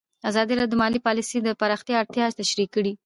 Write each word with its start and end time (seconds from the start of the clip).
ازادي 0.29 0.53
راډیو 0.55 0.71
د 0.73 0.79
مالي 0.81 0.99
پالیسي 1.07 1.37
د 1.41 1.49
پراختیا 1.61 1.95
اړتیاوې 1.99 2.37
تشریح 2.39 2.67
کړي. 2.75 2.93